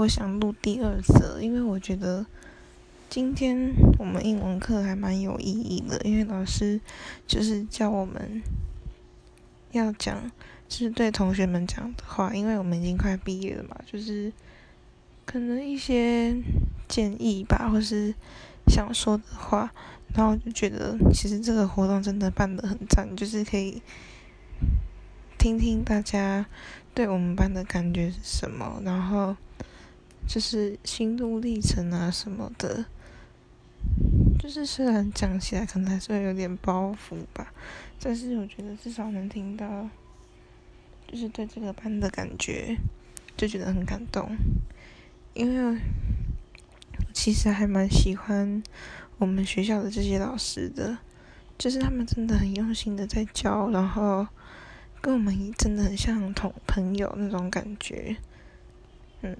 [0.00, 2.24] 我想录第二则，因为我觉得
[3.10, 6.80] 今天我们英文课还蛮有意义的，因为老师
[7.26, 8.42] 就是教我们
[9.72, 10.30] 要讲，
[10.66, 14.32] 就是对同学们讲的话，因为我们已经快毕业了嘛，就是
[15.26, 16.34] 可能一些
[16.88, 18.14] 建议吧，或是
[18.68, 19.70] 想说的话，
[20.14, 23.82] 然后就觉得其实这个活动真的办得很赞，就是可以
[25.36, 26.46] 听听大家
[26.94, 29.36] 对我们班的感觉是什么，然后。
[30.32, 32.84] 就是心路历程啊什么的，
[34.38, 37.52] 就是虽然讲起来可能还是会有点包袱吧，
[38.00, 39.88] 但是我觉得至少能听到，
[41.08, 42.76] 就是对这个班的感觉，
[43.36, 44.36] 就觉得很感动。
[45.34, 45.80] 因为
[47.12, 48.62] 其实还蛮喜欢
[49.18, 50.96] 我们学校的这些老师的，
[51.58, 54.28] 就是他们真的很用心的在教，然后
[55.00, 58.16] 跟我们真的很像同朋友那种感觉，
[59.22, 59.36] 嗯。